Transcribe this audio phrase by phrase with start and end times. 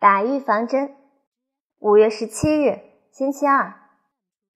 [0.00, 0.96] 打预防针。
[1.78, 2.80] 五月十七日，
[3.12, 3.74] 星期二，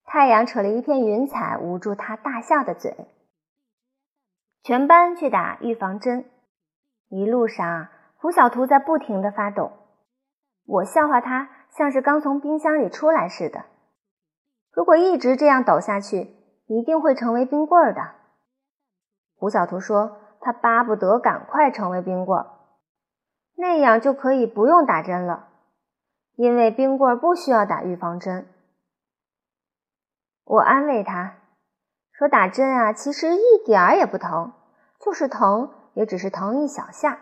[0.07, 2.97] 太阳扯了一片云彩，捂住他大笑的嘴。
[4.62, 6.25] 全班去打预防针，
[7.10, 9.70] 一路上啊，胡小图在不停的发抖。
[10.65, 13.67] 我笑话他像是刚从冰箱里出来似的。
[14.73, 16.35] 如果一直这样抖下去，
[16.69, 18.01] 一定会成为冰棍儿的。
[19.37, 22.47] 胡小图说，他巴不得赶快成为冰棍儿。
[23.57, 25.48] 那样就可以不用打针了，
[26.37, 28.48] 因为冰棍不需要打预防针。
[30.45, 31.37] 我安慰他
[32.12, 34.52] 说：“打针啊，其实一点儿也不疼，
[35.01, 37.20] 就是疼，也只是疼一小下。”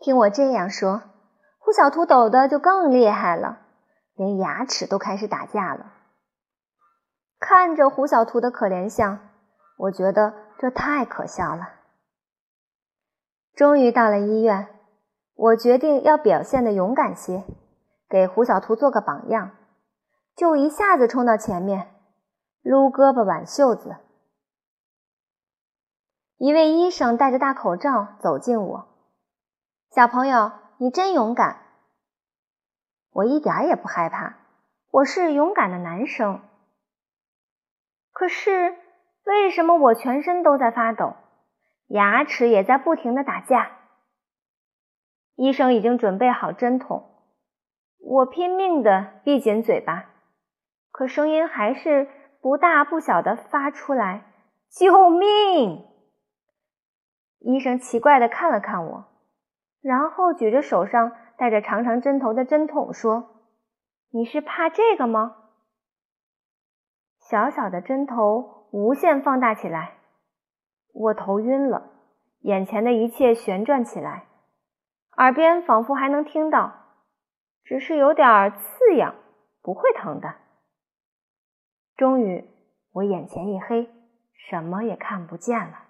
[0.00, 1.02] 听我这样说，
[1.58, 3.60] 胡小图抖的就更厉害了，
[4.14, 5.92] 连牙齿都开始打架了。
[7.38, 9.20] 看着胡小图的可怜相，
[9.76, 11.75] 我觉得这太可笑了。
[13.56, 14.68] 终于到了医院，
[15.34, 17.42] 我决定要表现的勇敢些，
[18.06, 19.52] 给胡小图做个榜样，
[20.36, 21.88] 就一下子冲到前面，
[22.60, 23.96] 撸胳膊挽袖子。
[26.36, 28.88] 一位医生戴着大口罩走近我，
[29.90, 31.62] 小朋友，你真勇敢。
[33.12, 34.36] 我一点也不害怕，
[34.90, 36.42] 我是勇敢的男生。
[38.12, 38.76] 可是
[39.24, 41.14] 为什么我全身都在发抖？
[41.88, 43.70] 牙齿也在不停的打架。
[45.34, 47.10] 医生已经准备好针筒，
[47.98, 50.06] 我拼命的闭紧嘴巴，
[50.90, 52.08] 可声音还是
[52.40, 54.24] 不大不小的发出来
[54.72, 55.84] ：“救命！”
[57.40, 59.04] 医生奇怪的看了看我，
[59.82, 63.42] 然后举着手上带着长长针头的针筒说
[64.10, 65.36] ：“你是怕这个吗？”
[67.20, 69.95] 小小的针头无限放大起来。
[70.98, 71.90] 我头晕了，
[72.40, 74.24] 眼前的一切旋转起来，
[75.18, 76.72] 耳边仿佛还能听到，
[77.64, 79.14] 只是有点刺痒，
[79.60, 80.36] 不会疼的。
[81.96, 82.48] 终于，
[82.92, 83.90] 我眼前一黑，
[84.48, 85.85] 什么也看不见了。